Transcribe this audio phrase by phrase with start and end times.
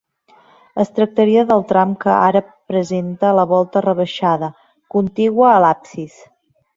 [0.83, 2.41] Es tractaria del tram que ara
[2.73, 4.49] presenta la volta rebaixada,
[4.97, 6.17] contigua a l'absis.